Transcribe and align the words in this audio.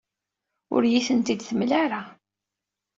Ur 0.73 0.81
iyi-tent-id-temla 0.83 1.75
ara. 1.83 2.01